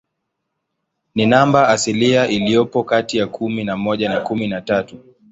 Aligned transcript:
Ni 1.15 1.25
namba 1.25 1.67
asilia 1.69 2.27
iliyopo 2.27 2.83
kati 2.83 3.17
ya 3.17 3.27
kumi 3.27 3.63
na 3.63 3.77
moja 3.77 4.09
na 4.09 4.19
kumi 4.21 4.47
na 4.47 4.61
tatu. 4.61 5.03